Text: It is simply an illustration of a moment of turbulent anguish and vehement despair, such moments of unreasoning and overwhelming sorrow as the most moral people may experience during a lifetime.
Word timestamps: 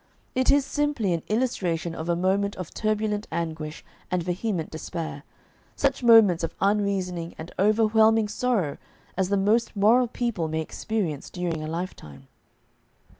It 0.33 0.49
is 0.49 0.65
simply 0.65 1.13
an 1.13 1.21
illustration 1.27 1.93
of 1.93 2.09
a 2.09 2.15
moment 2.15 2.55
of 2.55 2.73
turbulent 2.73 3.27
anguish 3.31 3.85
and 4.09 4.23
vehement 4.23 4.71
despair, 4.71 5.21
such 5.75 6.01
moments 6.01 6.43
of 6.43 6.55
unreasoning 6.59 7.35
and 7.37 7.51
overwhelming 7.59 8.27
sorrow 8.27 8.79
as 9.15 9.29
the 9.29 9.37
most 9.37 9.75
moral 9.75 10.07
people 10.07 10.47
may 10.47 10.61
experience 10.61 11.29
during 11.29 11.61
a 11.61 11.67
lifetime. 11.67 12.27